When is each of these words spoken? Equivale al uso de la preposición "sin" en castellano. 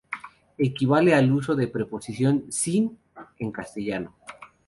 Equivale 0.57 1.13
al 1.13 1.31
uso 1.31 1.53
de 1.55 1.67
la 1.67 1.71
preposición 1.71 2.51
"sin" 2.51 2.97
en 3.37 3.51
castellano. 3.51 4.15